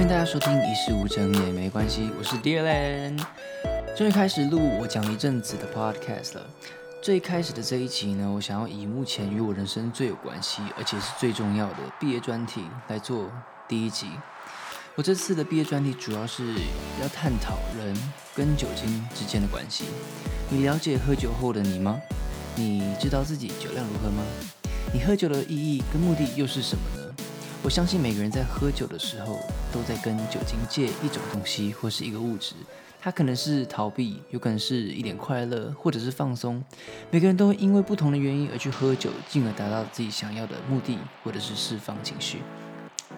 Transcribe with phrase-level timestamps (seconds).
[0.00, 3.22] 欢迎大家收听《一事无成也没关系》，我是 Dylan。
[3.94, 6.46] 终于开始录我讲一阵子的 Podcast 了。
[7.02, 13.30] 最开始的这一集呢，我想要以目前与我人生最有关系，而且是最重要的毕业专题来做
[13.68, 14.06] 第一集。
[14.94, 16.54] 我这次的毕业专题主要是
[17.02, 17.94] 要探讨人
[18.34, 19.84] 跟酒精之间的关系。
[20.48, 22.00] 你了解喝酒后的你吗？
[22.56, 24.22] 你知道自己酒量如何吗？
[24.94, 26.99] 你喝酒的意义跟目的又是什么呢？
[27.62, 29.38] 我相信每个人在喝酒的时候，
[29.70, 32.54] 都在跟酒精借一种东西或是一个物质，
[32.98, 36.64] 它可能是逃避，有可能是一点快乐，或者是放松。
[37.10, 42.38] 每个人都会因为不同的原因而去喝酒，进而达到自己想要的目的，或者是释放情绪。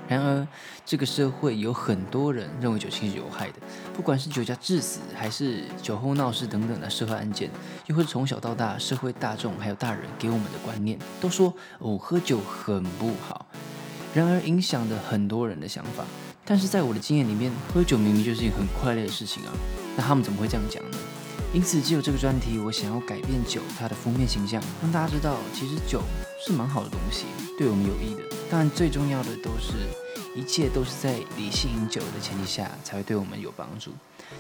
[0.09, 0.47] 然而，
[0.85, 3.61] 这个社会有很多人认为酒精是有害的，
[3.95, 7.49] 不管是酒驾致死，还是酒后闹事等等的社会案件，
[7.87, 13.47] 又或者从小到大社会大众还有大人给我们的观念，都说哦，喝酒很不好。
[14.15, 16.05] 然而影响的很多人的想法，
[16.45, 19.53] 但是在我的经验里面，喝酒明明就是一个很快乐的事情啊。
[19.97, 20.99] 那他们怎么会这样讲呢？
[21.55, 26.03] 因此，借由这个专题，我想要改变酒它的负面形象，让大家知道，其实酒
[26.45, 27.25] 是蛮好的东西，
[27.59, 28.23] 对我们有益的。
[28.51, 29.73] 当然，最重要的都是
[30.35, 33.91] 一切都是在理性饮酒的前提下，才会对我们有帮助。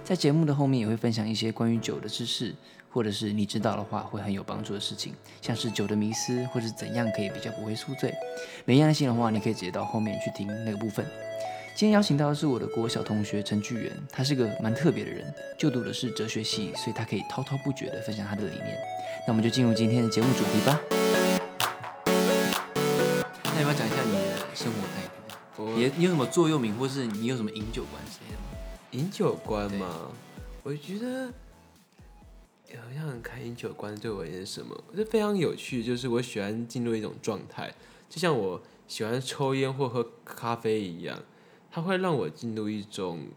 [0.04, 2.54] 在节目的后面也会分享一些关于酒的知识。
[2.92, 8.14] 或者是你知道的话会很有帮助的事情，像是酒的迷思，或者是怎样可以比较不会宿醉。
[8.66, 11.04] 没耐心的话，你可以直接到后面去听那个部分。
[11.74, 15.24] 今天邀请到的是我的国小同学陈巨源，他是个蛮特别的人，
[15.58, 18.78] 就读的是哲学系，所以他可以滔滔不绝的分享他的理念。
[19.26, 20.78] 那我们就进入今天的节目主题吧。
[23.44, 25.02] 那要不要讲一下你的生活态
[25.56, 25.78] 度？
[25.78, 28.44] 你你有什么座右铭，或是你有什么饮酒观之类的吗？
[28.90, 30.10] 饮酒观吗？
[30.62, 31.32] 我觉得。
[32.77, 34.75] 好像很开饮酒观对我而言是什么？
[34.89, 37.75] 我觉得非常有趣，就是我喜欢进入一种状态，
[38.09, 41.23] 就像我喜欢抽烟或喝咖啡一样，
[41.70, 43.28] 它会让我进入一种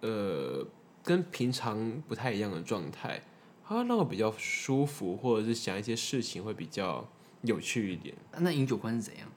[0.00, 0.66] 呃
[1.02, 3.22] 跟平常不太一样的状态，
[3.66, 7.08] 它会让我比较舒服，或者是想一些事情会比较
[7.42, 8.14] 有趣一点。
[8.38, 9.28] 那饮酒观是怎样？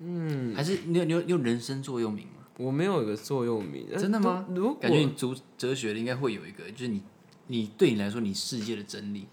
[0.00, 2.46] 嗯，还是你有你有你有人生座右铭吗？
[2.58, 4.46] 我没有一个座右铭，真的吗？
[4.54, 7.02] 如果感觉你读哲学的应该会有一个，就是你。
[7.46, 9.26] 你对你来说，你世界的真理，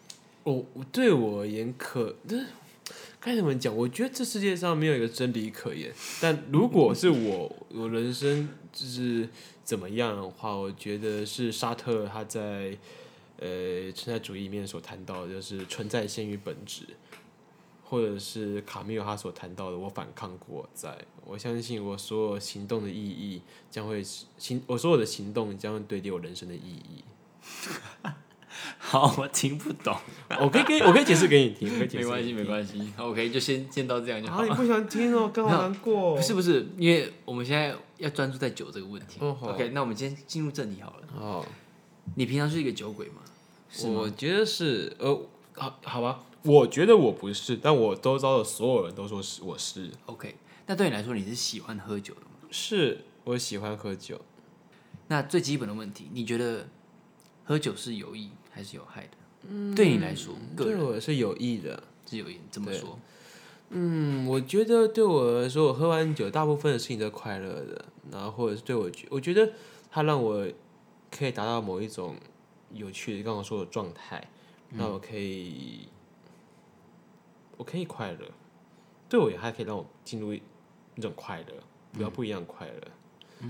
[0.43, 2.15] 哦，对我而言可，
[3.19, 3.75] 该怎么讲？
[3.75, 5.93] 我觉得这世界上没有一个真理可言。
[6.19, 9.29] 但如果是我，我人生就是
[9.63, 12.77] 怎么样的话，我觉得是沙特他在
[13.37, 16.83] 呃存在主义里面所谈到的，就是存在先于本质，
[17.83, 27.03] 或者是卡缪他所谈到的，我反抗过，在我相信我所有行动的意义将会行，我所有的行动将会对叠我人生的意义。
[28.77, 29.95] 好，我听不懂。
[30.39, 31.71] 我可以给，我可以解释给你听。
[31.71, 32.91] 没关系，没关系。
[32.97, 34.43] OK，就先先到这样就好。
[34.43, 36.15] 你不喜欢听哦，刚好难过。
[36.15, 39.19] 不是不是，因为我们现在要专注在酒这个问题。
[39.21, 41.07] OK，那我们今天进入正题好了。
[41.15, 41.45] 哦，
[42.15, 43.21] 你平常是一个酒鬼吗？
[43.85, 44.93] 我觉得是。
[44.99, 46.19] 呃，好，好吧。
[46.43, 49.89] 我觉得我不是，但我周遭的所有人都说是我是。
[50.07, 50.35] OK，
[50.65, 52.31] 那对你来说，你是喜欢喝酒的吗？
[52.49, 54.19] 是我喜欢喝酒。
[55.07, 56.67] 那最基本的问题，你觉得？
[57.43, 59.17] 喝酒是有益还是有害的？
[59.49, 62.39] 嗯，对你来说，对我是有益的，是有益。
[62.51, 62.99] 怎么说？
[63.71, 67.85] 嗯，我觉得对我来说，我喝完酒，大部分的事情都快乐的。
[68.11, 69.51] 然后或者是对我，我觉得
[69.89, 70.47] 它让我
[71.09, 72.15] 可以达到某一种
[72.73, 74.27] 有趣的，刚刚说的状态，
[74.69, 75.87] 那我可以，
[77.57, 78.19] 我可以快乐。
[79.07, 80.41] 对我也还可以让我进入一
[81.01, 81.53] 种快乐，
[81.93, 82.81] 比较不一样快乐，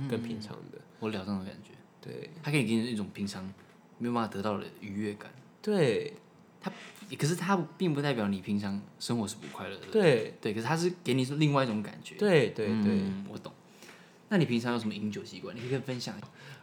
[0.09, 0.79] 跟平常的。
[0.99, 3.51] 我聊这种感觉，对，它可以给你一种平常。
[4.01, 5.31] 没有办法得到的愉悦感，
[5.61, 6.11] 对，
[6.59, 6.71] 它，
[7.19, 13.53] 可是它并不代表你平常生活是不快乐的，对，对，可是它是给你是另外一种感觉，对对对，我懂。
[14.29, 15.55] 那你平常有什么饮酒习惯？
[15.55, 16.15] 你可以分享。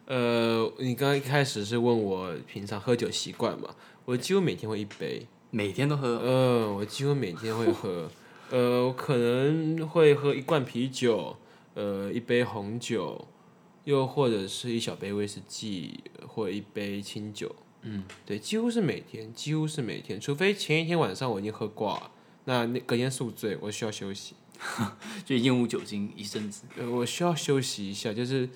[0.07, 3.73] 呃，你刚刚一开始是问我平常喝酒习惯嘛？
[4.05, 6.09] 我几乎每天会一杯，每天都喝。
[6.19, 8.11] 呃，我几乎每天会喝，
[8.51, 11.37] 呃，我可能会喝一罐啤酒，
[11.75, 13.29] 呃，一杯红酒。
[13.89, 22.11] 又或者是一小杯威士忌，或一杯清酒，嗯，对，几乎是每天，几乎是每天，除非前一天晚上我已经喝挂，
[22.45, 24.35] 那那隔天宿醉，我需要休息，
[25.25, 28.47] 就厌恶酒精一阵子，呃，我需要休息一下，就是，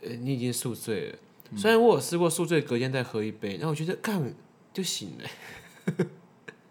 [0.00, 1.18] 呃，你已经宿醉了，
[1.54, 4.34] 虽然我有试过宿醉隔天再喝一杯，那我觉得干
[4.72, 6.06] 就醒了，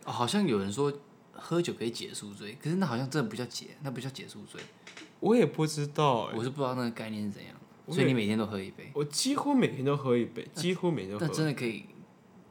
[0.05, 0.91] 好像有人说
[1.31, 4.59] 喝酒可以解宿醉，可是那好像真的不叫解，那不叫解宿醉。
[5.23, 7.55] 我也不知道，我是不知道那个概念是怎样，
[7.87, 8.91] 所以你每天都喝一杯？
[8.93, 11.25] 我几乎每天都喝一杯，几乎每天都喝。
[11.25, 11.85] 那真的可以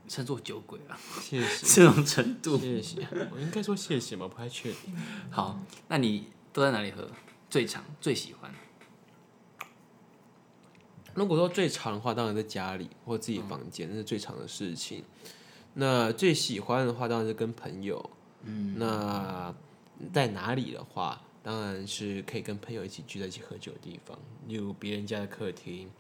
[0.09, 0.99] 称作酒鬼啊！
[1.21, 2.57] 谢谢，这种程度。
[2.57, 4.27] 谢谢，我应该说谢谢吗？
[4.27, 4.97] 不太确定。
[5.31, 7.07] 好，那你都在哪里喝？
[7.51, 8.51] 最常、最喜欢？
[11.13, 15.05] 如果说最长的话，当然在家里或自己房间，那是最长的事情。
[15.75, 18.11] 那最喜欢的话，当然是跟朋友。
[18.45, 19.55] 嗯，那
[20.11, 25.91] 在哪里的话，当然是可以跟朋友一起聚在一起喝酒的地方，例如别人家的客厅，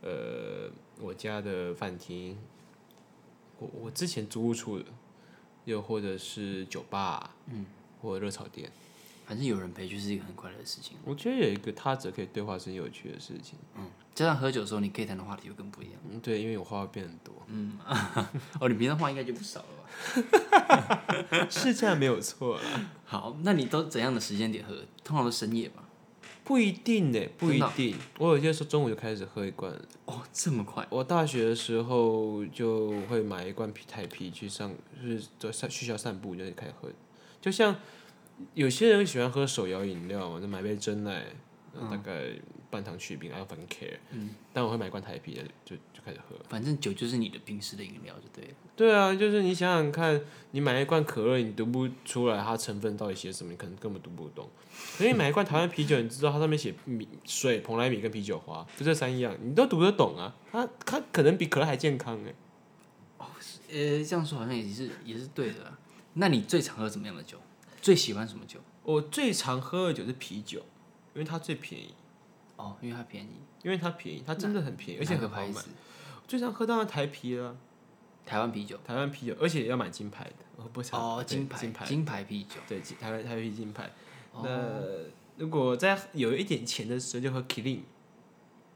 [0.00, 2.36] 呃，我家的饭厅，
[3.58, 4.86] 我我之前租屋处的，
[5.66, 7.66] 又或者是酒吧，嗯，
[8.00, 8.72] 或者热炒店。
[9.30, 10.96] 反正有人陪就是一个很快乐的事情。
[11.04, 13.56] 我觉得有一个他者可以对话是很有趣的事情。
[13.76, 15.94] 嗯，加上喝酒的时候，你可以谈的话题又更不一样。
[16.10, 17.32] 嗯，对，因为我话会变很多。
[17.46, 17.78] 嗯，
[18.58, 19.66] 哦，你平常话应该就不少了
[20.66, 21.46] 吧？
[21.48, 22.62] 是这样没有错啦。
[23.04, 24.74] 好，那你都怎样的时间点喝？
[25.04, 25.84] 通常都深夜吧？
[26.42, 27.94] 不一定呢，不一定。
[28.18, 29.72] 我有些时候中午就开始喝一罐。
[30.06, 30.84] 哦，这么快？
[30.90, 36.88] 我大学的时候就会买一罐皮太啤去上，就是在散去校散步就开始喝，
[37.40, 37.76] 就像。
[38.54, 41.24] 有些人喜欢喝手摇饮料嘛，就买杯真奶，
[41.90, 42.32] 大概
[42.70, 43.98] 半糖去冰，I don't care。
[44.10, 44.30] 嗯。
[44.52, 46.36] 但我会买罐台啤的，就就开始喝。
[46.48, 48.54] 反正酒就是你的平时的饮料，就对了。
[48.76, 50.20] 对啊，就是你想想看，
[50.52, 54.48] 你买一罐可乐，你读不出来它成分到底写什么，你可能根本读不懂。
[54.96, 60.34] 可你买一罐台湾啤酒，你知道它上面写米、水、蓬莱米跟啤酒花，就这三样，你都读得懂啊。
[60.50, 62.34] 它它可能比可乐还健康哎。
[63.18, 63.26] 哦，
[63.70, 65.72] 呃，这样说好像也是也是对的。
[66.14, 67.38] 那你最常喝什么样的酒？
[67.80, 68.60] 最喜欢什么酒？
[68.82, 70.60] 我最常喝的酒是啤酒，
[71.14, 71.94] 因为它最便宜。
[72.56, 73.28] 哦，因为它便宜，
[73.62, 75.62] 因为它便宜，它真的很便宜，而且很好买。
[76.28, 77.56] 最常喝当然台啤了，
[78.26, 83.90] 台湾啤酒，台湾啤酒，而且要买金牌的，哦不哦金牌金牌金牌啤酒，对，台湾台湾啤金牌。
[84.42, 84.70] 那
[85.38, 87.80] 如果在有一点钱的时候，就喝 Killing，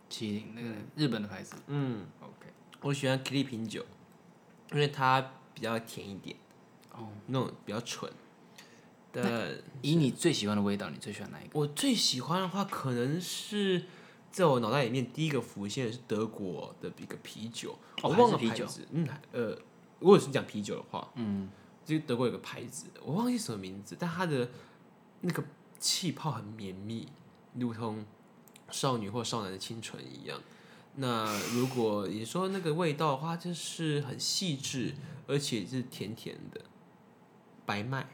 [0.08, 1.54] 麒麟那个日本的牌子。
[1.66, 2.48] 嗯，OK，
[2.80, 3.84] 我喜欢 Killing 啤酒，
[4.72, 5.20] 因为它
[5.52, 6.34] 比较甜一点，
[6.92, 8.10] 哦，那种比较纯。
[9.22, 11.58] 的，以你最喜欢的味道，你最喜欢哪一个？
[11.58, 13.84] 我最喜欢的话，可能是
[14.30, 18.86] 在我脑袋里面第一个浮现的是德国的一个啤酒，我忘了牌子。
[18.90, 19.58] 嗯，呃，
[20.00, 21.48] 如果是讲啤酒的话，嗯，
[21.84, 24.50] 就德国有个牌子，我忘记什么名字，但它的
[25.20, 25.42] 那个
[25.78, 27.06] 气泡很绵密，
[27.54, 28.04] 如同
[28.70, 30.40] 少女或少男的清纯一样。
[30.96, 34.94] 那如果你说那个味道的话，就是很细致，
[35.26, 36.60] 而且是甜甜的
[37.66, 38.08] 白麦。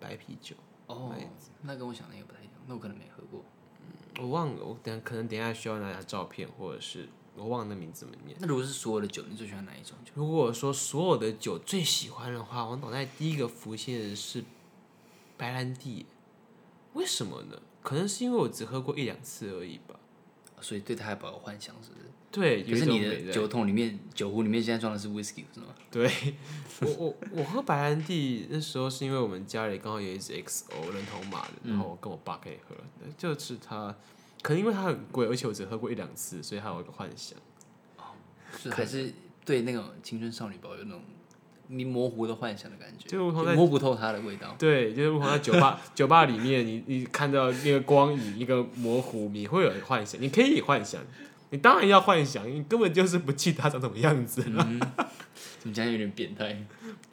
[0.00, 0.56] 白啤酒
[0.86, 1.14] 哦，
[1.62, 3.44] 那跟我想的也不太一样，那我可能没喝过。
[3.80, 8.36] 嗯，我忘了，我等可能等下需要拿下照片，或者是我忘了那名字怎么念。
[8.40, 10.12] 那如果是所有的酒，你最喜欢哪一种酒？
[10.14, 14.44] 如果说所有的酒最喜欢的话，我脑袋第一个浮现的是
[15.36, 16.06] 白兰地。
[16.94, 17.60] 为什么呢？
[17.82, 19.97] 可能是因为我只喝过一两次而已吧。
[20.60, 22.04] 所以对他还抱有幻想，是不是？
[22.30, 25.66] 对，可是你的酒桶里面、酒壶里面现在装的是 whisky，是吗？
[25.90, 26.10] 对，
[26.82, 32.74] 我我我喝白兰地那时候是因为我们家里刚好有一只 XO 人头马的，然后我跟我爸可以喝，
[33.16, 33.96] 就是它，
[34.42, 37.38] 可能因为它很贵，而且我只喝过一两次，所以还有一个幻想。
[37.96, 38.12] 哦，
[38.58, 39.10] 是还是
[39.46, 41.00] 对那种青春少女抱有那种。
[41.68, 44.56] 你模糊的幻想的感觉，就摸不透它的味道。
[44.58, 50.20] 对，就是如同在酒吧 酒吧里面，你你看到那个光影，一个模糊，你会有幻想。
[50.20, 51.00] 你可以幻想，
[51.50, 54.66] 你当然要幻想，你根本就是不记得它长什么样子了。
[55.60, 56.64] 怎么讲有点变态？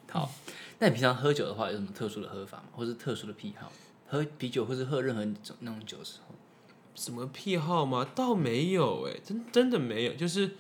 [0.09, 0.31] 好，
[0.79, 2.63] 那你平常喝酒的话，有什么特殊的喝法吗？
[2.71, 3.71] 或是特殊的癖好？
[4.07, 6.35] 喝啤酒或是喝任何种那种酒的时候，
[6.95, 8.07] 什么癖好吗？
[8.15, 10.51] 倒没有，哎，真真的没有，就是。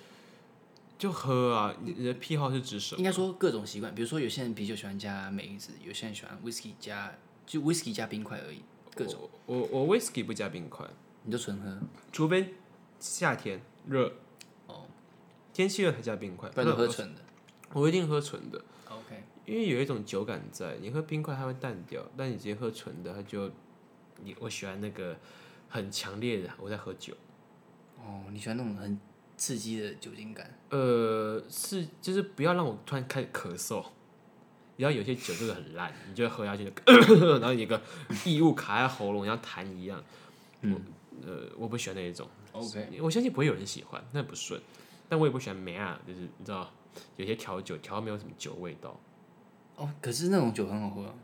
[0.97, 1.75] 就喝啊！
[1.81, 2.99] 你的癖好是指什么？
[2.99, 7.13] 应该说各种习惯，比如说有些人啤酒喜欢加梅子，有些人喜欢 whisky 加
[7.45, 8.61] 就 whisky 加冰块而已。
[8.95, 10.87] 各种我我 whisky 不加冰块，
[11.23, 11.77] 你就纯喝，
[12.13, 12.53] 除非
[12.97, 14.09] 夏天热
[14.67, 14.85] 哦，
[15.51, 17.21] 天气热才加冰块，不然喝纯的。
[17.73, 23.51] 我一定喝纯的，OK，因为有一种酒感在，你喝冰块它会淡掉，但你直接喝纯的，它就
[24.23, 25.17] 你我喜欢那个
[25.67, 27.13] 很强烈的我在喝酒。
[27.97, 28.97] 哦，你喜欢那种很。
[29.37, 33.83] 刺激的酒精感，呃，是就是不要让我突然开始咳嗽，
[34.77, 36.63] 然后有些酒真的很烂，你就喝下去，
[37.39, 37.81] 然后一个
[38.25, 40.03] 异物卡在喉咙，像痰一样。
[40.61, 40.81] 嗯，
[41.25, 42.27] 呃，我不喜欢那一种。
[42.53, 44.61] OK，我相信不会有人喜欢，那不顺。
[45.07, 46.73] 但我也不喜欢梅啊，就是你知道，
[47.17, 48.99] 有些调酒调没有什么酒味道。
[49.75, 51.15] 哦，可是那种酒很好喝。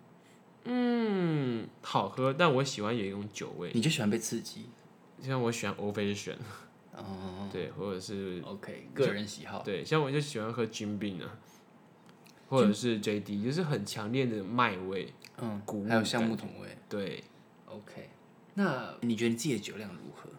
[0.66, 3.72] 嗯，好喝，但我喜欢有一种酒味。
[3.74, 4.66] 你就喜欢被刺激？
[5.24, 6.38] 像我喜欢 i o n
[7.02, 9.62] 哦，对，或者是 OK，个人喜好。
[9.64, 11.38] 对，像我就喜欢喝金冰啊，
[12.50, 16.78] 或者是 JD，就是很强烈的麦味，嗯，还有橡木桶味。
[16.88, 17.24] 对
[17.66, 18.10] ，OK，
[18.54, 20.30] 那你觉得你自己的酒量如何？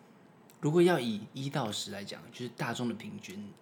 [0.61, 3.53] 如果要以一到十来讲，就是大众的平均，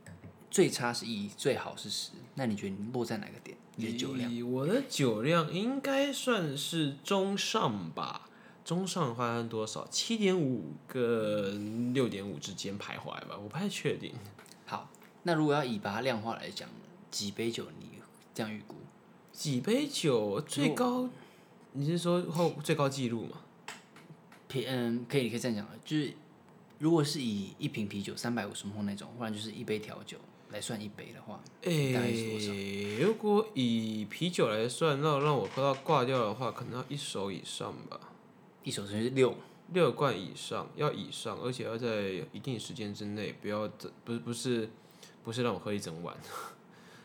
[0.50, 3.56] 最差是一，最好是十，那你觉得你落在哪个点？
[3.76, 4.50] 你的酒量？
[4.50, 8.28] 我的酒量应该算是中上吧。
[8.64, 9.86] 中上的话是多少？
[9.88, 14.12] 七点五跟六点五之间徘徊吧，我不太确定。
[14.66, 14.88] 好，
[15.24, 16.68] 那如果要以把它量化来讲，
[17.10, 17.86] 几杯酒你
[18.34, 18.76] 这样预估？
[19.32, 21.08] 几杯酒最高？
[21.72, 23.40] 你是说后最高纪录吗？
[24.48, 26.12] 啤嗯，可以，你可以这样讲，就是
[26.78, 30.18] 如果是以一瓶啤酒三百五十毫那种，不然就是一杯调酒
[30.50, 32.52] 来算一杯的话，大概是多少？
[33.06, 38.00] 如果以啤酒来算，那让我喝到挂掉的话，可能要一手以上吧，
[38.62, 39.34] 一手是六，
[39.72, 44.70] 六罐以上，要以上，而且要在一定时间之内，不要这不是不是
[45.24, 46.16] 不是让我喝一整碗，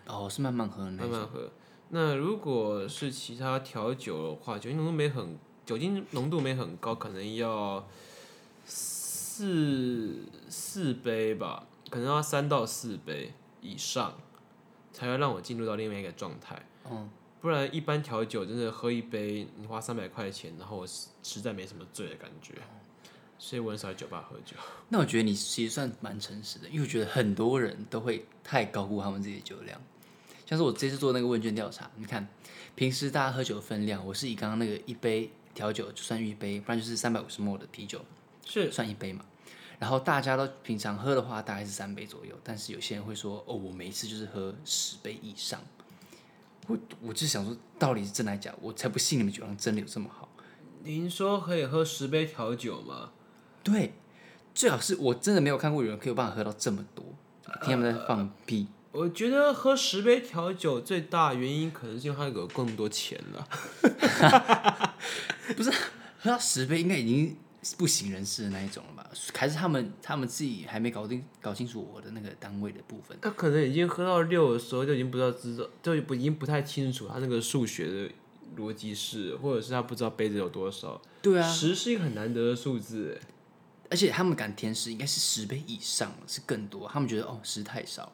[0.08, 0.84] 哦，是慢慢喝。
[0.84, 1.50] 慢慢喝。
[1.90, 7.88] 那如果是其他调酒的话，酒精浓度没很酒精浓度没很高，可能要
[8.66, 14.18] 四四杯吧，可能要三到四杯以上，
[14.92, 16.66] 才会让我进入到另外一个状态。
[16.90, 17.10] 嗯，
[17.46, 22.56] 不然一般调酒真的喝一杯，你花三百块钱，然后我实实在没什么醉的感觉，
[23.38, 24.58] 所以我很少在酒吧喝酒。
[24.90, 29.80] 那我觉得你其实算蛮诚实的，因为我觉得很多人都会太高估他们自己的酒量。
[30.48, 32.28] 像是我这次做那个问卷调查，你看
[32.74, 38.04] 平时大家喝酒的分量，我是以刚刚那个一杯调酒就算一杯，不然就是三百五十 ml 的啤酒
[38.44, 39.24] 是算一杯嘛。
[39.78, 45.62] 然后大家都平常喝的话大概是三杯左右，但是有些人会说哦，我每一次就是喝十杯以上。
[46.68, 48.54] 我我就想说，到底是真还是假？
[48.62, 50.30] 我才不信你们酒量真的有这么好。
[50.84, 53.12] 您说可以喝十杯调酒吗？
[53.64, 53.94] 对，
[54.54, 57.04] 最好是我真的没有看过有人可以有办法喝到这么多，
[57.64, 58.68] 听他们在放屁。
[58.92, 63.48] 我觉得喝十杯调酒最大原因可能是因为他有更多钱了。
[65.58, 65.70] 不是
[66.20, 67.36] 喝到十杯应该已经
[67.78, 69.10] 不省人事的那一种了吧？
[69.34, 73.18] 还是他们他们自己还没搞定搞清楚我的那个单位的部分？
[73.22, 78.12] 他可能已经喝到六的时候就已经不知道知道，就不已经不太清楚他那个数学的
[78.58, 81.02] 逻辑是，或者是他不知道杯子有多少。
[81.22, 83.28] 对啊，十是一个很难得的数字，哎
[83.92, 86.90] 而且他们敢填十，应该是十杯以上，是更多。
[86.92, 88.14] 他们觉得哦十太少了，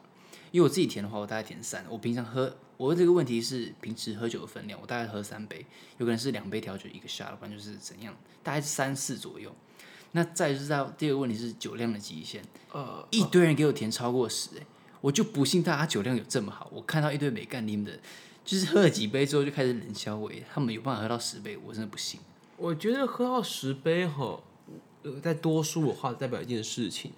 [0.50, 1.84] 因为我自己填的话，我大概填三。
[1.88, 5.64] 我平常喝，我问这个问题是平时喝酒的分量，我大概喝三杯，
[5.98, 8.12] 有可能是两杯调酒一个 shot，不然就是怎样，
[8.42, 9.54] 大概是三四左右。
[10.10, 14.66] 那再就是到第二个问题是酒量的极限，呃，一堆人给我填超过十，哎，
[15.00, 16.68] 我就不信大家酒量有这么好。
[16.72, 17.96] 我看到一堆没干拎的，
[18.44, 22.18] 就是喝了几杯之后就开始冷消微，他们有办法喝到十杯，我真的不信。
[22.56, 24.42] 我觉得喝到十杯哈，
[25.04, 27.12] 呃，在多数的话代表一件事情，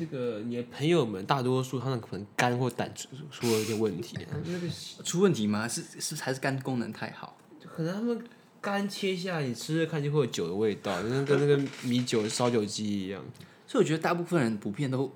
[0.00, 4.16] 这个你的朋友们大多数他们可能肝或胆出出了一些问题，
[4.46, 4.66] 那个
[5.04, 5.68] 出问题吗？
[5.68, 7.36] 是是还是肝功能太好？
[7.62, 8.24] 可能他们
[8.62, 13.22] 肝切下来，你吃着看就会有酒的味道，跟跟那个米酒烧酒鸡一样。
[13.68, 15.12] 所以我觉得大部分人普遍都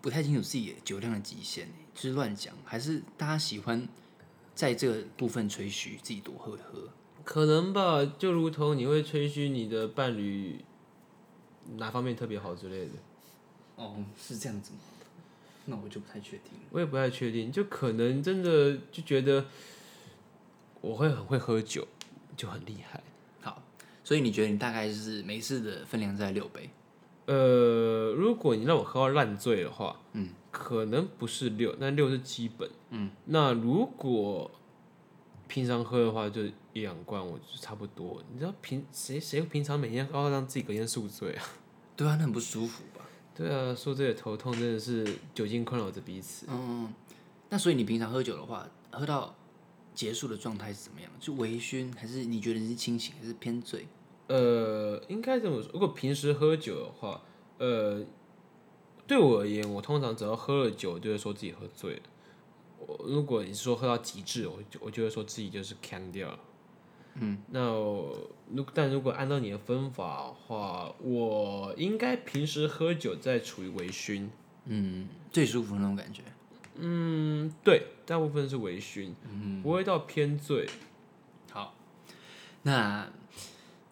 [0.00, 3.86] 不太清楚自己的酒量的极限，就是乱讲，还是大家喜欢
[4.54, 6.88] 在这个部分吹嘘自己多会喝。
[7.22, 10.64] 可能吧，就如同你会吹嘘你的伴侣
[11.76, 12.92] 哪方面特别好之类的，
[13.82, 14.78] 哦，是这样子吗？
[15.66, 16.52] 那我就不太确定。
[16.70, 19.44] 我也不太确定，就可能真的就觉得
[20.80, 21.86] 我会很会喝酒，
[22.36, 23.02] 就很厉害。
[23.40, 23.62] 好，
[24.04, 26.70] 所以你觉得你大概是每次的分量在六杯？
[27.26, 33.10] 呃，如果你让我喝到烂醉的话，嗯，可能不是六，但六是基本，嗯。
[33.26, 34.50] 那如果
[35.46, 38.20] 平常喝的话，就一两罐，我就差不多。
[38.32, 41.44] 你知道平谁谁平常每天喝到让自己隔天宿醉啊？
[41.94, 42.91] 对啊，那很不舒服吧？
[43.34, 46.46] 对啊，宿醉的头痛真的是酒精困扰着彼此。
[46.50, 46.92] 嗯，
[47.48, 49.34] 那所以你平常喝酒的话，喝到
[49.94, 51.10] 结束的状态是怎么样？
[51.18, 53.86] 是微醺，还是你觉得你是清醒，还是偏醉？
[54.28, 57.22] 呃，应该这么说，如果平时喝酒的话，
[57.58, 58.04] 呃，
[59.06, 62.02] 对我而言，我通常只要喝了酒，就会说自己喝醉了。
[62.78, 66.38] 我如果你是说喝到极致，我就我就会说自己就是 can 掉了。
[67.14, 74.28] 嗯，那如但如果按照你的分法的话，我应该平时喝酒在处于微醺。
[74.64, 76.22] 嗯，最舒服的那种感觉。
[76.76, 80.66] 嗯，对，大部分是微醺，嗯不会到偏醉。
[81.50, 81.74] 好，
[82.62, 83.10] 那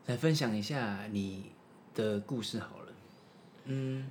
[0.07, 1.53] 来分享一下你
[1.95, 2.93] 的故事好了。
[3.65, 4.11] 嗯，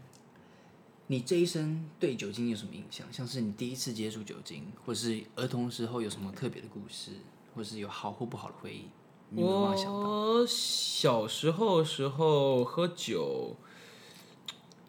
[1.08, 3.12] 你这一生对酒精有什么印象？
[3.12, 7.14] 像是你第一次接触酒精，或是儿童时候有什么特别的故事，
[7.56, 8.86] 或是有好或不好的回忆？
[9.32, 10.10] 你有没有办法想到？
[10.10, 13.56] 我小时候时候喝酒，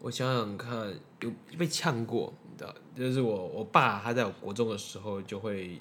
[0.01, 5.79] 我想想看，有被呛过，你知道，就是我我爸他在我国中的时候就会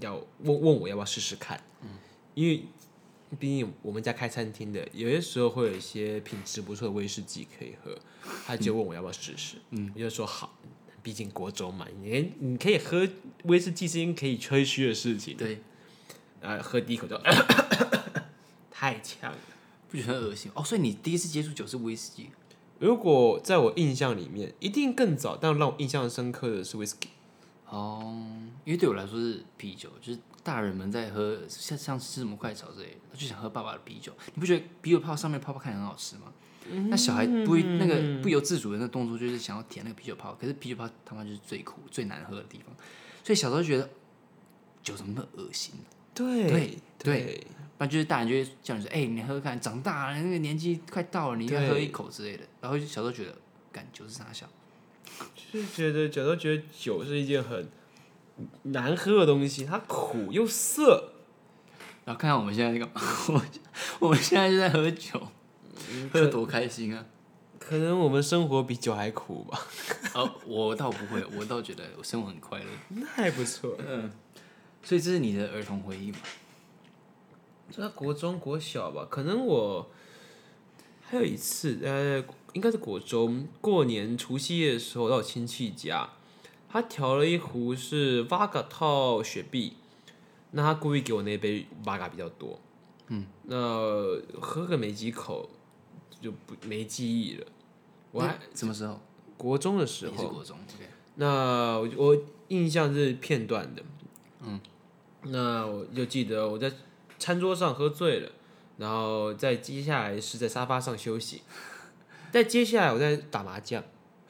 [0.00, 1.88] 要问问我要不要试试看，嗯，
[2.34, 2.64] 因为
[3.38, 7.96] 毕竟我们家开餐厅的，有些时候会有一些品质不错的威士忌可以喝，
[8.46, 10.58] 他就问我要不要试试，嗯，我就说好，
[11.02, 13.08] 毕竟国中嘛，你你可以喝
[13.44, 15.60] 威士忌是一件可以吹嘘的事情，对，
[16.42, 17.18] 啊，喝第一口就
[18.70, 19.38] 太呛了。
[19.88, 20.62] 不觉得很恶心哦？
[20.62, 22.30] 所以你第一次接触酒是威士忌
[22.78, 27.08] 如果在我印象里面，一定更早，但让我印象深刻的是 whisky。
[27.68, 28.16] 哦，
[28.64, 34.12] 因为对我来说是啤酒，就是大人们在喝，像像吃什么快炒之类的，他就想喝爸爸的啤酒。
[34.34, 36.32] 你不觉得啤酒泡上面泡泡看起来很好吃吗？
[36.88, 42.74] 那小孩不会那个不由自主的那个动作就是想要舔那个啤酒泡，可是啤酒泡他妈就是最苦最难喝的地方，
[43.24, 43.90] 所以小时候觉得
[44.82, 45.74] 酒怎么那么恶心？
[46.14, 47.46] 对对对，
[47.78, 52.44] 不然就是大人就会叫你说，哎、你喝喝看，长大了那个年纪快到了，你应该喝一口之类的。
[52.60, 53.34] 然后就小时候觉得，
[53.72, 54.46] 感酒是啥小，
[55.52, 57.68] 就是觉得小时候觉得酒是一件很
[58.64, 61.12] 难喝的东西，它苦又涩。
[62.04, 62.90] 然后看看我们现在这个，
[63.28, 63.42] 我
[64.00, 65.20] 我们现在就在喝酒，
[66.12, 67.04] 喝得多开心啊！
[67.58, 69.60] 可能我们生活比酒还苦吧，
[70.14, 72.64] 哦，我倒不会，我倒觉得我生活很快乐。
[72.88, 73.76] 那还不错。
[73.86, 74.10] 嗯，
[74.82, 76.18] 所以这是你的儿童回忆吗？
[77.70, 79.88] 在国中、国小吧，可能我
[81.02, 86.10] 还有一次，呃，应该是国中过年除夕夜的时候到亲戚家，
[86.68, 89.74] 他调了一壶是 v 嘎套雪碧，
[90.50, 92.58] 那他故意给我那杯 v 嘎比较多，
[93.06, 93.56] 嗯，那
[94.40, 95.48] 喝个没几口
[96.20, 97.46] 就不没记忆了。
[98.10, 99.00] 我还什么时候？
[99.36, 100.58] 国中的时候，国中。
[101.14, 103.82] 那我我印象是片段的，
[104.42, 104.60] 嗯，
[105.24, 106.72] 那我就记得我在
[107.18, 108.30] 餐桌上喝醉了，
[108.78, 111.42] 然后在接下来是在沙发上休息，
[112.32, 113.82] 在接下来我在打麻将，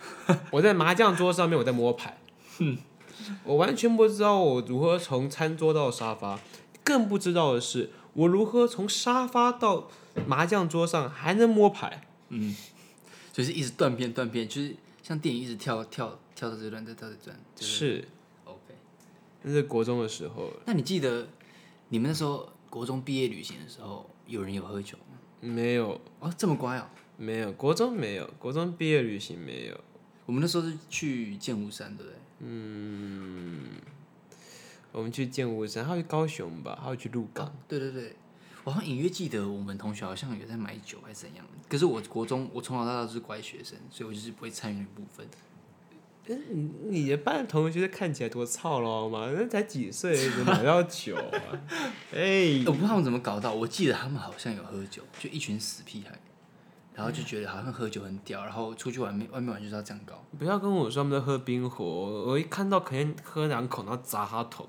[0.51, 2.19] 我在麻将桌上面我在摸牌，
[3.45, 6.41] 我完全不知道我如何从餐桌到沙发，
[6.83, 9.89] 更不知道的是我如何从沙发到
[10.27, 12.03] 麻将桌上还能摸牌。
[12.31, 12.57] 嗯
[13.33, 17.41] 就是一直断片断片，就是像电影一直跳跳跳到这段，再跳到这段。
[17.55, 18.05] 就是。
[19.43, 21.29] 那是国中的时候了，那你记得
[21.89, 25.19] 你们那时候国中毕业旅行的时候，有人有喝酒吗？
[25.41, 26.87] 没有哦，这么乖哦。
[27.17, 29.81] 没有，国中没有，国中毕业旅行没有。
[30.27, 32.19] 我们那时候是去剑湖山，对不对？
[32.41, 33.63] 嗯
[34.93, 37.55] 我们去剑湖山，还有去高雄吧，还有去鹿港。
[37.69, 38.17] 对对对，
[38.65, 41.45] 我好像隐约记得我们同学好像有在买酒还是怎样。
[41.69, 45.27] 可是我国中我从小到大都是乖学生，所以我就是不会参与那部分。
[46.27, 49.31] 嗯，你的班同学看起来多操劳嘛？
[49.35, 51.59] 那才几岁， 怎么买到酒啊？
[52.15, 56.19] 哎、我不知道他们怎么搞到，我记得他们好像有喝酒，就一群死屁孩，
[56.95, 60.25] 然后就觉得好像喝酒很屌，然后出去玩面外面玩就是要这样搞。
[60.39, 64.65] 不要跟我说他们在喝冰火，我一看到肯定喝两口，然后砸他头。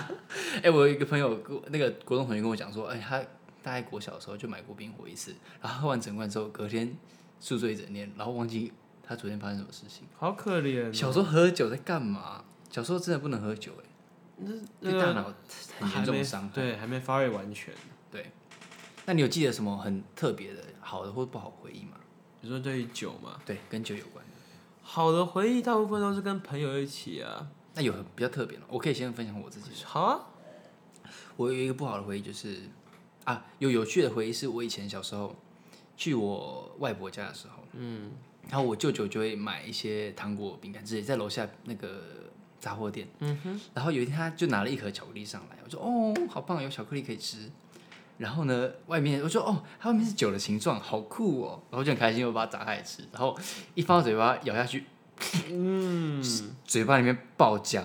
[0.62, 3.18] 哎、我有一个朋友，跟那个国中同学跟我讲说，哎、他
[3.62, 6.94] 大概国小的时候就买过冰火一次，然后喝完整罐之后，隔天
[7.40, 8.72] 宿醉一整天，然后忘记
[9.06, 10.06] 他昨天发生什么事情。
[10.16, 10.92] 好可怜、哦。
[10.92, 12.44] 小时候喝酒在干嘛？
[12.70, 13.84] 小时候真的不能喝酒、哎，
[14.38, 15.32] 那对大脑
[15.80, 16.48] 很严重伤害。
[16.54, 17.72] 对，还没发育完全。
[18.10, 18.32] 对，
[19.06, 21.92] 那你有记得什么很特别的、好的或不好回忆吗？
[22.40, 24.32] 你说对于酒嘛，对，跟酒有关的。
[24.82, 27.48] 好的回忆大部分都是跟朋友一起啊。
[27.74, 29.70] 那有比较特别的，我可以先分享我自己。
[29.84, 30.20] 好啊，
[31.36, 32.62] 我有一个不好的回忆，就是
[33.24, 35.34] 啊，有有趣的回忆是我以前小时候
[35.96, 38.12] 去我外婆家的时候，嗯，
[38.48, 42.00] 然后我舅舅就会买一些糖果、饼干之类，在楼下那个
[42.60, 47.50] 杂货店，嗯哼，然后有一天他就拿了一盒巧克力上来，我说哦，好棒，有巧克力可以吃。
[48.18, 53.38] 然后呢，外面我说哦，它外面是酒的形状，好酷哦，然后就很开心，我把它打开来吃，然后
[53.74, 54.84] 一放到嘴巴咬下去，
[55.50, 56.22] 嗯，
[56.64, 57.84] 嘴巴里面爆浆，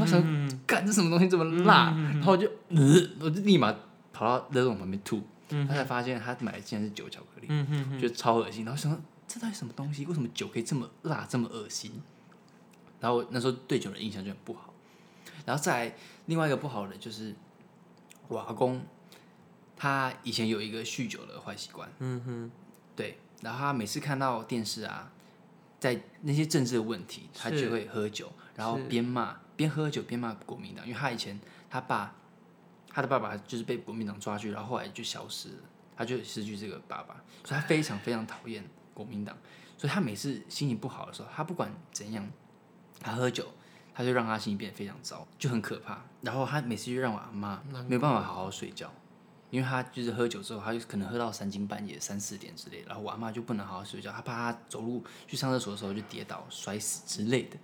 [0.00, 0.20] 我想
[0.66, 2.76] 干这什么东西这么辣，然后我就、呃，
[3.20, 3.72] 我就立马
[4.12, 7.46] 跑到热桶旁边吐，他才发现他买的竟然是酒巧克力，
[8.00, 10.04] 觉得超恶心，然后想说这到底什么东西？
[10.06, 12.02] 为什么酒可以这么辣这么恶心？
[12.98, 14.74] 然后那时候对酒的印象就很不好，
[15.46, 17.32] 然后再来另外一个不好的就是
[18.26, 18.82] 我阿公，
[19.76, 22.50] 他以前有一个酗酒的坏习惯，嗯哼，
[22.96, 25.12] 对，然后他每次看到电视啊，
[25.78, 31.38] 在那些政治的问题，他就会喝酒，然后边骂边喝酒边骂国民党，因为他以前
[31.70, 32.16] 他爸
[32.88, 35.62] 他的爸爸就是被国民党抓去，然后后来就消失了，
[35.96, 38.64] 他就失去这个爸爸，所以他非常非常讨厌
[38.98, 39.36] 国民党，
[39.76, 42.28] 所以他每次心情不好的时候，他不管怎样，
[43.00, 43.46] 他喝酒。
[43.94, 46.00] 他就让他心情变得非常糟，就很可怕。
[46.20, 48.88] 然后他每次就让我阿妈没有办法好好睡觉，
[49.50, 57.56] 因为他就是喝酒之后，他就可能喝到三更半夜、三四点之类，然后我阿妈就不能好好睡觉，他怕他走路去上厕所的时候就跌倒、摔死之类的。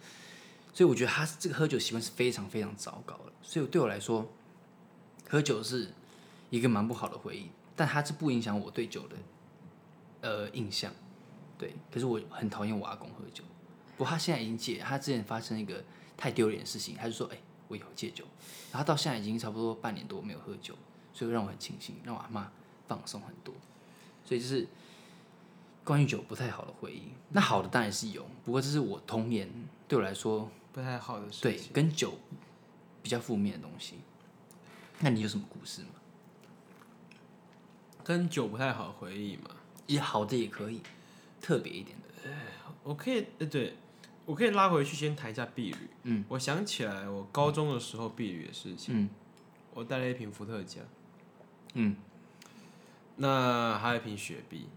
[0.73, 3.33] 所以我觉得他这个喝酒习惯是非常非常糟糕的。
[3.41, 4.29] 所以对我来说，
[5.29, 5.93] 喝酒是
[6.51, 9.17] 一个蛮不好的回忆，但它是不影响我对酒的
[10.23, 10.93] 呃印象。
[11.59, 13.45] 对，可是我很讨厌我阿公喝酒，
[13.97, 15.83] 不过他现在已经戒，他之前发生一个
[16.17, 17.39] 太丢脸的事情，他就说：“哎、
[17.69, 18.25] 我以后戒酒。”
[18.73, 20.75] 然后到现在已经差不多半年多没有喝酒，
[21.13, 22.51] 所以让我很庆幸，让我阿妈
[22.89, 23.55] 放松很多。
[24.25, 24.67] 所以就是
[25.85, 27.13] 关于酒不太好的回忆。
[27.31, 29.49] 那好的当然是有，不过这是我童年
[29.87, 31.61] 对我来说，不太好的事对。
[31.73, 32.15] 跟酒
[33.03, 33.97] 比较负面的东西。
[35.01, 35.89] 那你有什么故事吗？
[38.03, 39.51] 跟酒不太好的回忆嘛，
[39.87, 40.83] 也好的也可以，
[41.45, 42.31] 特别一点的。
[42.83, 43.75] 我可以，呃，对，
[44.25, 45.77] 我可以拉回去先谈一下避雨。
[46.05, 49.03] 嗯，我想起来我高中的时候避雨的事情。
[49.03, 49.11] 嗯
[49.75, 50.81] 我带了一瓶伏特加，
[51.73, 51.97] 嗯
[53.17, 54.69] 那还有一瓶雪碧。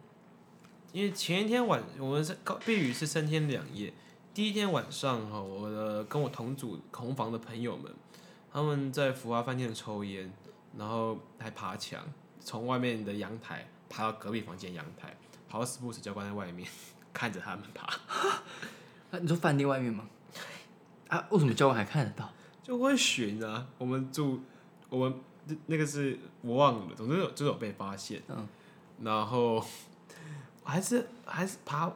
[0.91, 3.93] 因为前一天晚我们是高避雨是三天两夜，
[4.33, 7.93] 第一天晚上哈，我的跟我同组同房的朋友们，
[8.51, 10.33] 他们在福华饭店抽烟，
[10.75, 12.03] 然后还爬墙，
[12.39, 15.15] 从外面的阳台爬到隔壁房间阳台，
[15.47, 16.67] 好死不死教官在外面
[17.13, 17.87] 看着他们爬。
[19.11, 20.07] 啊，你说饭店外面吗？
[21.07, 22.29] 啊，为什么教官还看得到？
[22.61, 23.65] 就会巡啊。
[23.77, 24.41] 我们住
[24.89, 28.21] 我们那那个是我忘了，总之有就是有被发现。
[28.27, 28.47] 嗯，
[29.01, 29.65] 然后
[30.63, 31.89] 还是还是爬，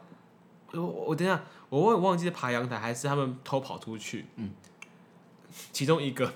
[0.72, 4.24] 我我等一下，我忘忘记是爬阳台还是他们偷跑出去。
[4.36, 4.50] 嗯，
[5.72, 6.32] 其中一个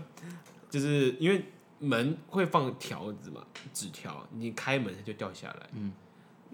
[0.68, 1.46] 就是因为
[1.78, 5.66] 门会放条子嘛，纸条，你开门它就掉下来。
[5.72, 5.92] 嗯，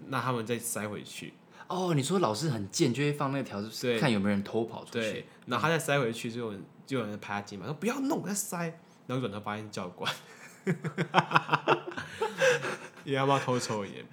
[0.07, 1.33] 那他们再塞回去。
[1.67, 4.99] 哦，你说老师很贱，就会放那个条子，对看有没有人偷跑出去。
[4.99, 8.79] 对，然后他再塞回去，就有人就有人拍他肩膀说不要弄，再塞。
[9.05, 10.13] 然后转头发现教官，
[13.03, 14.05] 也要不要偷抽烟？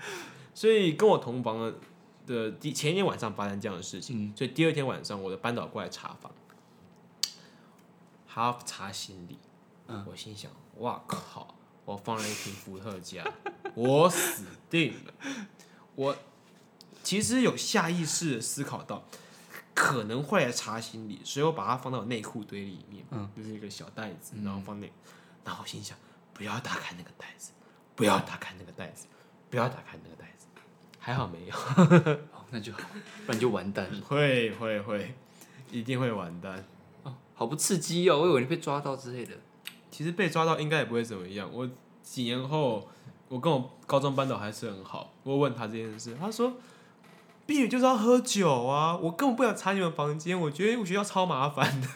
[0.52, 1.74] 所以跟我同房的
[2.26, 6.32] 的第前一天晚上发生这样的事情，所以第二天晚上我的班导过来查房，
[8.26, 9.38] 还要查行李。
[9.86, 11.54] 嗯我心想，哇靠！
[11.84, 13.24] 我放了一瓶伏特加，
[13.74, 15.12] 我死定了。
[16.00, 16.16] 我
[17.02, 19.04] 其实有下意识的思考到，
[19.74, 24.90] 可能会来查行李，所以我把它放到我内裤堆里面，嗯就是一个小袋子，然后放那，
[25.44, 25.94] 然后我心想，
[26.32, 27.50] 不要打开那个袋子，
[27.94, 29.04] 不要打开那个袋子，
[29.50, 30.46] 不要打开那个袋子，
[30.98, 31.54] 还好没有，
[32.32, 32.78] 哦，那就好，
[33.26, 34.00] 不然就完蛋了。
[34.00, 35.14] 会会会，
[35.70, 36.64] 一定会完蛋。
[37.02, 39.34] 哦，好不刺激哦，我以为你被抓到之类的。
[39.90, 41.50] 其实被抓到应该也不会怎么样。
[41.52, 41.68] 我
[42.02, 42.88] 几年后，
[43.30, 45.14] 我跟我高中班导还是很好。
[45.22, 46.56] 我问他这件事，他说
[47.46, 51.88] ：“避雨就是要喝酒啊，我根本不想查你们房间，我觉得我学校超麻烦的。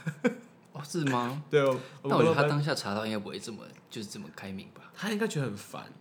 [0.72, 4.92] 哦，是吗？” 对哦，我但我觉得他当下查到应该不会这么就是这么开明吧？
[4.94, 5.92] 他应该觉得很烦。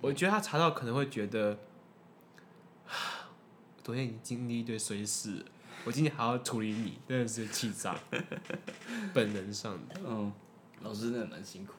[0.00, 1.58] 我觉得他查到可能会觉得，
[3.82, 5.44] 昨天已经经历一堆衰事，
[5.84, 7.94] 我今天还要处理你，真的是气炸。
[9.12, 10.00] 本能上的。
[10.06, 10.32] 嗯，
[10.80, 11.74] 老师真的蛮辛苦。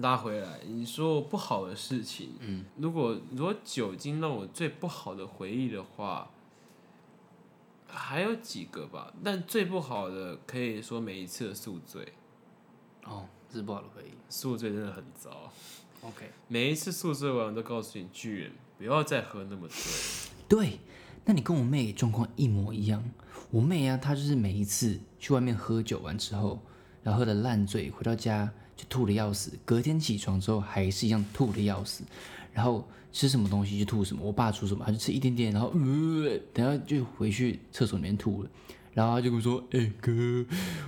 [0.00, 6.30] 拉回来，你说不好的事情，嗯，如果如果酒精让我最不好的回忆的话，
[7.86, 12.12] 还有几个吧，但最不好的可以说每一次的宿醉，
[13.04, 14.12] 哦，这是不好的回忆。
[14.28, 15.50] 宿醉真的很糟
[16.02, 20.78] ，OK，每一次宿醉完我都告诉你巨人不要再喝那么醉， 对，
[21.24, 23.02] 那你跟我妹状况一模一样。
[23.50, 26.60] 我妹啊，她就是每一次去外面喝酒完之后，
[27.02, 32.04] 然后喝的烂醉，回到家就吐的要死，隔天起床之后还是一样吐的要死，
[32.52, 34.22] 然后吃什么东西就吐什么。
[34.24, 38.50] 我爸煮什么，他就吃一点点，然后呃，等下就回去厕所里面吐了。
[38.94, 40.12] 然后他就跟我说：“哎、哥，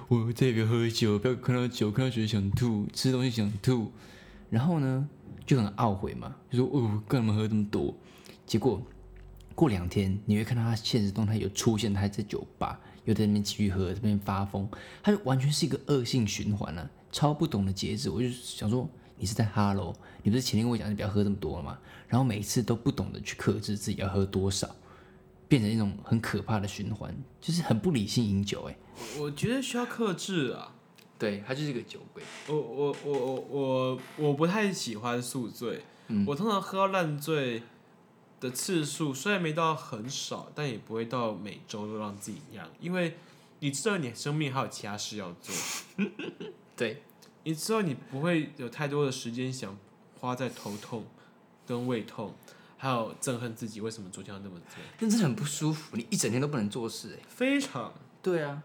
[0.09, 3.91] 我这个喝酒，不要看到酒看到水想吐，吃东西想吐。”
[4.51, 5.09] 然后呢，
[5.45, 7.95] 就很懊悔嘛，就说：“哦，干嘛喝这么多？”
[8.47, 8.83] 结果
[9.55, 14.69] 过两天，你会看到他现实动态有出现，他在酒吧，又在那边继续喝，这边发疯，
[15.03, 18.11] 他就完全是一个恶性循环啊，超不懂得节制。
[18.11, 19.95] 我就想说，你是在哈喽？
[20.23, 21.79] 你不是前天跟我讲你不要喝这么多了吗？
[22.09, 24.69] 然后每一次都不懂得去克制自己要喝多少，
[25.49, 28.77] 变成一种很可怕的循环，就是很不理性饮酒、欸。
[29.17, 30.75] 我我觉得需要克制啊。
[31.19, 32.23] 对他就是一个酒鬼。
[32.49, 37.63] 我我我我我我不太喜欢宿醉，嗯我通常喝到烂醉
[38.41, 43.19] 的次数虽然没到很少，但也不会到每周都让自己一样，因为
[43.59, 45.55] 你知道你生命还有其他事要做，
[46.81, 47.03] 对，
[47.45, 49.77] 你知道你不会有太多的时间想
[50.19, 51.05] 花在头痛
[51.67, 52.35] 跟胃痛，
[52.79, 57.19] 还有憎恨自己为什么昨天要那么做，那真的很不舒服，你一整天都不能做事、欸。
[57.29, 58.63] 非常对啊，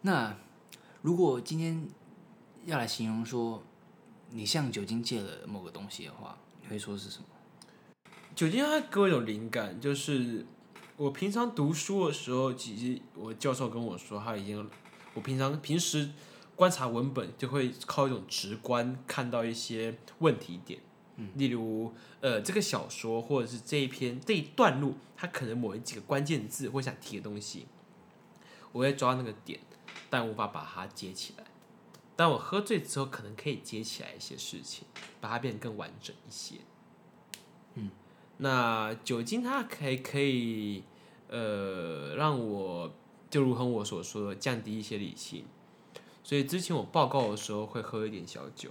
[0.00, 0.34] 那
[1.02, 1.86] 如果今天
[2.64, 3.62] 要来形容说
[4.30, 7.26] 你向酒精借了某个东西的话，你会说是什么？
[8.34, 10.46] 酒精它给我一种灵感，就是
[10.96, 14.66] 我平常读书的时候，其实我教授跟我说，他已经
[15.12, 16.08] 我平常平时
[16.56, 20.80] 观察文本就会靠一种直观看到一些问题点，
[21.34, 27.66] 例如呃这个小说或者是这一篇这一段路，它可能某一几个关键字或想提的东西，
[28.72, 29.60] 我会抓那个点，
[30.08, 31.44] 但无法把它接起来。
[32.16, 34.86] 但我喝醉之后，可能可以接起来一些事情，
[35.20, 36.56] 把它变得更完整一些。
[37.74, 37.90] 嗯
[38.36, 40.84] 那酒精它可以可以
[41.28, 42.92] 呃让我
[43.30, 45.44] 就如同我所说的降低一些理性，
[46.24, 48.70] 所以之前我报告的时候会喝一点小酒。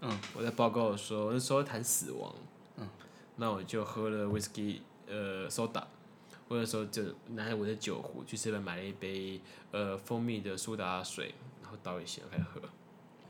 [0.00, 2.34] 嗯，我在报告的时候那时候谈死亡，
[2.78, 2.88] 嗯，
[3.36, 5.84] 那我就喝了 whisky 呃 soda，
[6.48, 9.38] 我那时候就拿着我的酒壶去这边买了一杯
[9.72, 12.62] 呃蜂蜜的苏打水，然后倒一些开始喝，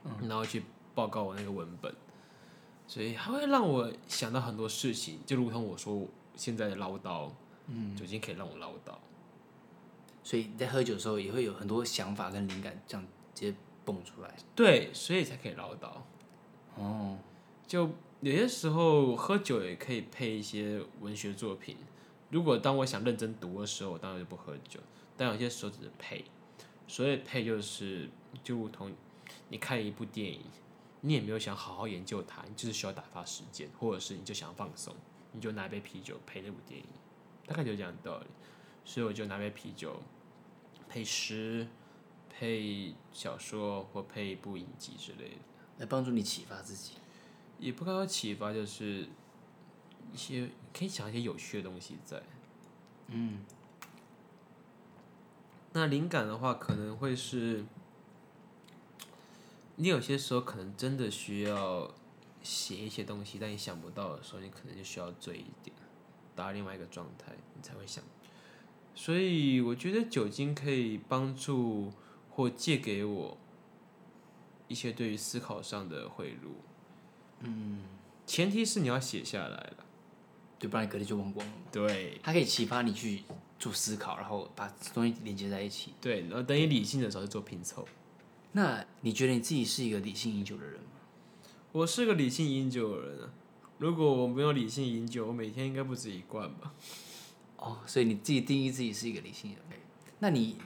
[0.04, 0.62] 嗯，然后去
[0.94, 1.92] 报告我那个文本。
[2.86, 7.30] 所以它会让我想到很多事情，就如同我说现在的唠叨，
[7.66, 8.94] 嗯，酒精可以让我唠叨。
[10.22, 14.34] 所以你在喝酒的时候也会有很多想法跟灵感这样直接蹦出来。
[14.54, 15.90] 对，所以才可以唠叨。
[16.76, 17.18] 哦，
[17.66, 17.90] 就
[18.20, 21.76] 有些时候喝酒也可以配一些文学作品。
[22.30, 24.80] 如果当我想认真读的时候，我当然就不喝酒。
[25.16, 26.24] 但有些时候只是配，
[26.86, 28.08] 所以配就是
[28.42, 28.92] 就如同
[29.48, 30.40] 你看一部电影。
[31.02, 34.94] 你也没有想好好研究它，你就是需要打发时间，或者是你就想放松，
[35.32, 36.86] 你就拿一杯啤酒配那部电影，
[37.46, 38.26] 大概就这样的道理。
[38.84, 39.98] 所以我就拿杯啤酒
[40.90, 41.66] 配诗、
[42.40, 45.36] 配小说或配一部影集之类的，
[45.76, 46.92] 来帮助你启发自己。
[47.58, 49.06] 也不该说启发，就是
[50.10, 52.22] 一些可以讲一些有趣的东西在。
[53.08, 53.44] 嗯。
[55.74, 57.62] 那灵感的话，可能会是。
[59.76, 61.94] 你有些时候可能真的需要
[62.42, 65.76] 写一些东西，但你想不到的时候，你可能就需要醉一点，
[66.34, 68.02] 达到另外一个状态，你才会想。
[68.94, 71.92] 所以我觉得酒精可以帮助
[72.40, 73.36] 或借给我
[74.66, 76.54] 一些对于思考上的回路。
[77.40, 77.82] 嗯，
[78.26, 79.76] 前提是你要写下来了，
[80.58, 81.52] 对，不然隔天就忘光了。
[81.70, 83.24] 对，它可以启发你去
[83.58, 85.92] 做思考，然后把东西连接在一起。
[86.00, 87.86] 对，然后等你理性的时候就做拼凑。
[88.52, 90.88] 那你觉得你自己是一个理性饮酒的人吗？
[91.72, 93.34] 我是个理性饮酒的人啊。
[93.76, 96.72] 如果我没有理性饮酒，我每天应该不止一罐吧。
[97.58, 99.60] 哦，所以你自己定义自己是一个理性人。
[100.20, 100.56] 那你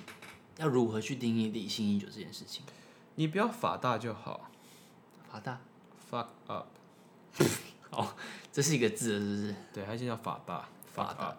[0.59, 2.64] 要如何去定义理性饮酒这件事情？
[3.17, 4.51] 你不要法大就好。
[5.31, 5.61] 法大
[6.11, 6.67] ？Fuck up。
[7.90, 8.14] 哦，
[8.53, 9.55] 这是一个字，是不是？
[9.73, 10.69] 对，它就叫法大。
[10.93, 11.37] 法大。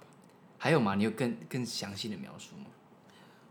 [0.58, 0.96] 还有吗？
[0.96, 2.66] 你有更更详细的描述吗？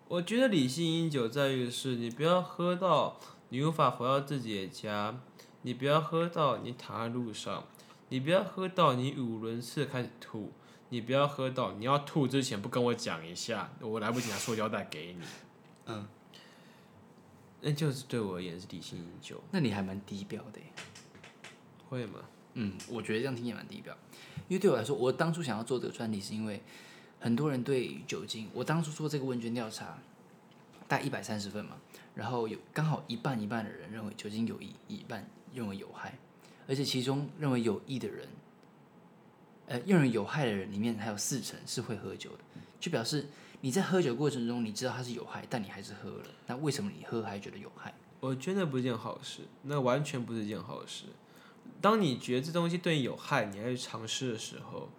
[0.09, 5.19] 我觉得理性饮酒在于是，你不要喝到你无法回到自己的家，
[5.63, 7.65] 你不要喝到你躺在路上，
[8.11, 10.53] 你不要喝到你语无伦次开始吐，
[10.91, 15.25] 你不要喝到你要吐之前不跟我讲一下，我来不及拿塑胶袋给你。
[15.87, 16.07] 嗯，
[17.61, 19.43] 那就是对我而言是理性饮酒。
[19.51, 20.61] 那你还蛮低调的，
[21.89, 22.21] 会吗？
[22.55, 23.97] 嗯，我觉得这样听也蛮低调，
[24.49, 26.63] 因为对我来说，我当初想要做这个专题是因为。
[27.21, 29.97] 很多人对酒精，我当初做这个问卷调查，
[30.87, 31.79] 大概一百三十份嘛，
[32.15, 36.19] 然后有刚好一半一半的人认为酒精有益，一半认为有害，
[36.69, 38.29] 而且其中认为有益的人，
[39.69, 42.45] 呃，认为有害的人里面还有四成是会喝酒的，
[42.79, 43.27] 就表示
[43.65, 47.95] 你在喝酒过程中你知道它是有害，但你还是喝了，那为什么你喝还觉得有害？
[48.21, 51.07] 我觉得不是件好事，那完全不是件好事。
[51.81, 54.91] 当你觉得这东西对你有害，你还去尝试的时候，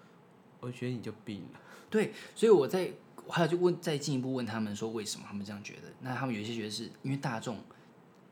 [0.59, 1.59] 我觉得你就病了。
[1.91, 2.91] 对，所以我在
[3.27, 5.93] 还有就问再进一步问他们说为什么他们这样觉得？
[5.99, 7.59] 那他们有一些觉得是因为大众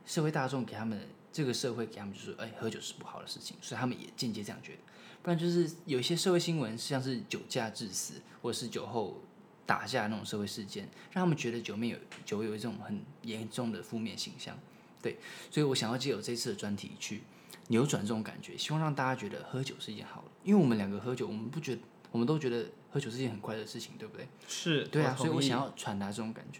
[0.03, 4.79] 社会大众给他们这个社会给他们就说，哎，喝酒是不好的事情，所以他们也间接这样觉得。
[5.21, 9.21] 不然就是有一些社会新闻像是酒驾致死或者是酒后
[9.65, 14.57] 打架那种社会事件，让他们觉得酒面有酒有一种很严重的负面形象。
[15.01, 15.17] 对，
[15.51, 17.23] 所以我想要借由这次的专题去
[17.67, 20.27] 扭转这种感觉，希望让大家觉得喝酒是一件好的。
[20.43, 21.81] 因为我们两个喝酒，我们不觉得。
[22.11, 24.27] 我们都觉得喝酒是一件很快乐的事情，对不对？
[24.47, 26.59] 是，对啊，所以我想要传达这种感觉。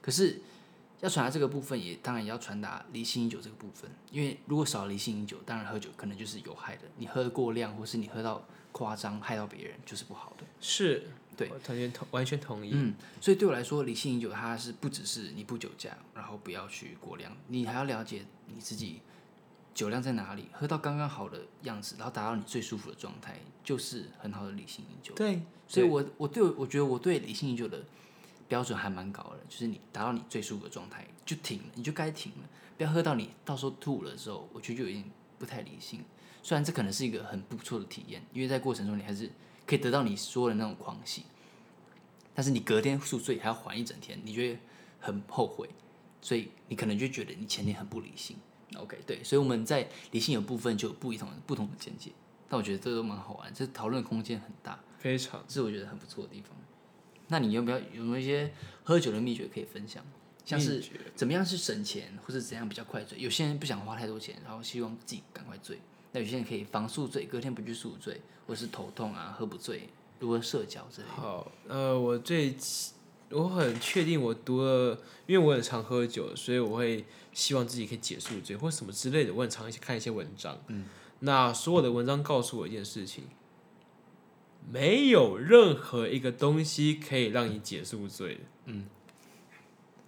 [0.00, 0.40] 可是
[1.00, 3.90] 要传达这个部分，也当然也要传达理性饮酒这个部分。
[4.10, 6.82] 因为如果少了理性饮酒，当然喝酒可能就是有害的。
[6.96, 10.44] 你喝过量，或是你喝到夸张，害到别人，就是不好的。
[10.60, 12.70] 是，对，完全同完全同意。
[12.74, 19.00] 嗯，所以对我来说，理性饮酒它是不只是你不酒驾，然后不要去过量，你还要了解你自己。
[19.74, 20.48] 酒量在哪里？
[20.50, 25.14] 喝到刚刚好的样子，然后达到你最舒服的状态，就是很好的理性饮酒。
[25.14, 27.84] 对，所以我我对我觉得我对理性饮酒的
[28.48, 35.04] 标准还蛮高的，就是你达到你最舒服的状态就停了，你就该停了，不要喝到你到时候吐了的时候，我觉得就有点
[35.38, 36.02] 不太理性。
[36.42, 39.30] 虽然这可能是一个很不错的体验，因为在过程中你还是
[39.66, 41.24] 可以得到你说的那种狂喜，
[42.34, 44.58] 但是你隔天宿醉还要缓一整天，你觉得
[44.98, 45.68] 很后悔，
[46.22, 48.36] 所以你可能就觉得你前天很不理性。
[48.76, 52.12] OK，对，所以我们在理性有部分就有不同不同的见解，
[52.48, 56.56] 但我觉得这都蛮好玩，这讨论空间很大，非常，这是我觉得很不错的地方。
[57.28, 58.52] 那你有没有有没有一些
[58.84, 60.04] 喝酒的秘诀可以分享？
[60.44, 60.82] 像是
[61.14, 63.18] 怎么样去省钱，或者怎样比较快醉？
[63.18, 65.78] 有些人不想花太多钱，然后希望自己赶快醉，
[66.12, 71.12] 那有些人可以防宿醉，隔天不去宿醉，或是头痛啊、喝不醉，如何社交之类的。
[71.14, 72.56] 好，呃，我最
[73.30, 79.34] 我很确定我读了，因为我很常喝酒，所以我会希望自己可以解宿醉或什么之类的。
[79.34, 80.86] 我很常看一些文章，嗯，
[81.20, 83.24] 那所有的文章告诉我一件事情，
[84.70, 88.86] 没有任何一个东西可以让你解宿醉嗯。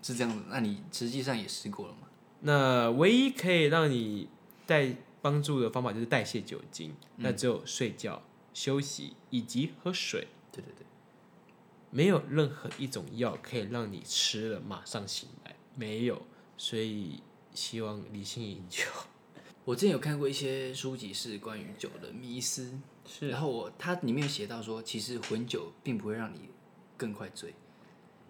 [0.02, 2.08] 是这样子，那你实际上也试过了吗？
[2.40, 4.28] 那唯一可以让你
[4.66, 8.22] 带帮助的方法就是代谢酒精，那只有睡觉、
[8.54, 10.28] 休息以及喝水。
[10.50, 10.86] 对对对，
[11.90, 16.22] 没有任何一种药可以让你吃了马上醒来，没有，
[16.56, 17.22] 所以
[17.54, 18.84] 希望理性饮酒。
[19.64, 26.48] 我之前有看过一些书籍是关于酒的迷思，是然后我它里面有写到说，其实混酒并不会让你
[26.96, 27.54] 更快醉，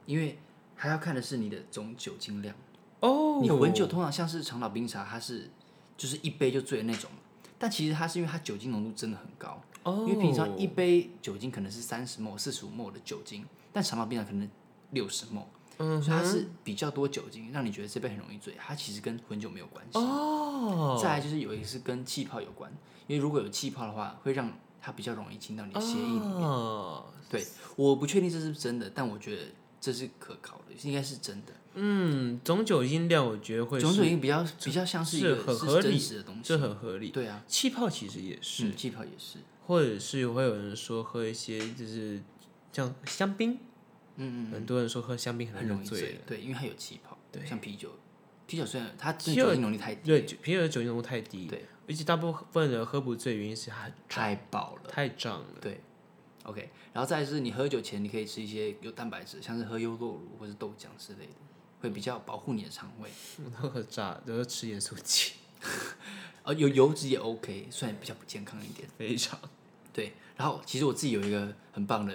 [0.07, 0.39] 因为
[0.75, 2.55] 还要看的是你的总酒精量。
[3.01, 5.49] 哦你混酒通常像是长岛冰茶，它是
[5.97, 7.11] 就是一杯就醉的那种，
[7.59, 14.47] 但其实它是因为它酒精浓度真的很高，哦，因为平常一杯酒精可能是三十 ml、四十五 ml 的酒精，但长岛冰茶可能
[14.91, 15.45] 六十 ml，
[15.81, 18.55] 嗯所以它是比较多酒精，让你觉得这杯很容易醉。
[18.59, 19.99] 它其实跟混酒没有关系。
[19.99, 22.71] 哦，再来就是有一个是跟气泡有关，
[23.07, 26.43] 因为如果有气泡的话，会让它比较容易进到你的血液里面。
[26.43, 27.45] 哦，对，
[27.77, 29.43] 我不确定这是不是真的，但我觉得
[29.81, 31.53] 这是可靠的，应该是真的。
[31.75, 36.41] 嗯，总酒精量我觉得会总酒精比较比较像是一是个是很合理真实的东西。
[36.43, 37.11] 这很合理。
[37.11, 39.39] 对啊，气泡其实也是，嗯，气泡也是。
[39.67, 42.21] 或者是会有人说喝一些就是
[42.73, 43.57] 像香槟，
[44.21, 46.21] 嗯嗯，很多人说喝香槟很容易醉醉。
[46.27, 47.17] 对，因为它有气泡。
[47.33, 47.91] 对像啤酒，
[48.47, 54.91] 啤酒虽然它酒精浓度太低，对，啤酒的酒精浓度太低，对，而且大部分人喝不醉，原因是它太饱了。
[54.91, 55.47] 太胀了。
[55.61, 55.81] 对
[56.43, 61.33] ，OK，然后再是你喝酒前，你可以吃一些有蛋白质，像是喝优酪乳或是豆浆之类的，
[61.81, 63.09] 会比较保护你的肠胃。
[63.63, 65.35] 都喝炸，都是吃盐酥鸡，
[66.43, 68.89] 呃，有油脂也 OK，虽然比较不健康一点。
[68.99, 69.39] 非常
[69.93, 72.13] 对，然后其实我自己有一个很棒的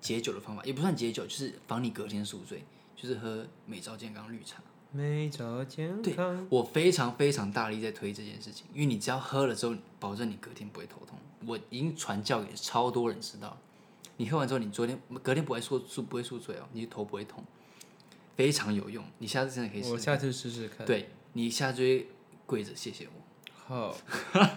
[0.00, 2.64] 解酒的方法，也不算解酒，就是防你隔天宿醉，
[2.96, 4.62] 就是喝美兆健康绿茶。
[4.92, 6.46] 美照健对康。
[6.50, 11.18] 我非常非常大力在推这件事情，因为你只要喝了之后，保证你隔天不会头痛。
[11.46, 13.56] 我已经传教给超多人知道，
[14.16, 17.44] 你喝完之后，你昨天隔天不会宿宿不会宿醉哦，你头不会痛，
[18.36, 19.04] 非常有用。
[19.18, 19.92] 你下次真的可以试试看。
[19.92, 20.86] 我下次试试看。
[20.86, 22.08] 对你下次就会
[22.44, 23.22] 跪着谢谢我。
[23.54, 23.96] 好，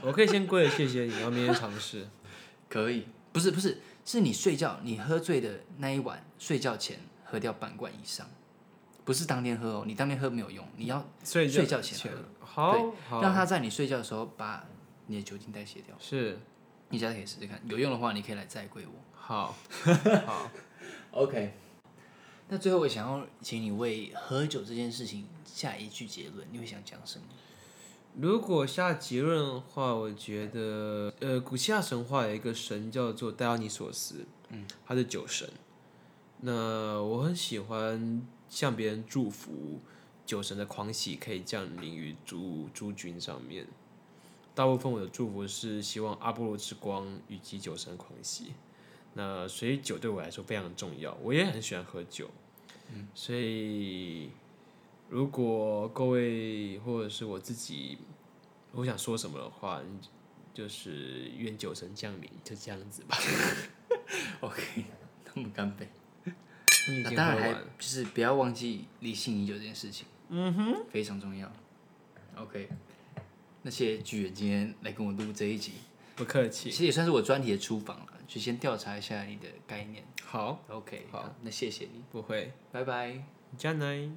[0.02, 2.08] 我可以先跪着，谢谢你，然后明天尝试。
[2.68, 8.28] 可以，不是不是，是你睡觉，你喝醉的那一晚，睡觉前喝掉半罐以上，
[9.06, 14.66] 不是当天喝哦，你当天喝没有用，你要睡睡觉前喝，好，好，让它在你睡觉的时候把
[15.08, 15.96] 你的酒精代谢掉。
[16.00, 16.40] 是
[16.90, 18.94] 你下次可以试试看，有用的话，你可以来再跪我。
[19.14, 19.56] 好，
[20.28, 20.52] 好
[21.12, 21.54] ，OK。
[22.50, 27.26] 那最后我想要请你为喝酒这件事情下一句结论，你会想讲什么？
[28.20, 35.50] 如果下结论的话，我觉得，呃，古希腊神话有一个神叫做戴奥尼索斯，嗯，他是酒神。
[36.42, 39.80] 那我很喜欢向别人祝福，
[40.26, 43.66] 酒神的狂喜可以降临于诸诸君上面。
[44.54, 48.54] 大部分我的祝福是希望阿波罗之光以及酒神狂喜。
[49.16, 52.30] 那所以酒对我来说非常重要，我也很喜欢喝酒，
[52.94, 54.30] 嗯，所以
[55.14, 58.00] 如果各位或者是我自己，
[58.72, 59.80] 我想说什么的话，
[60.52, 63.16] 就是愿酒神降临，就这样子吧。
[64.42, 64.86] OK，
[65.36, 65.88] 那么干杯。
[67.04, 71.52] 那当然还就是不要忘记理性饮酒这件事情，嗯哼，非常重要。
[72.36, 72.68] OK，
[73.62, 75.74] 那谢谢巨人今天来跟我录这一集，
[76.16, 76.72] 不客气。
[76.72, 80.04] 其实也算是我专题的出访了，就先调查一下你的概念。
[80.26, 83.24] 好，OK，好那谢谢你，不会，拜拜。
[83.56, 84.10] 加奶。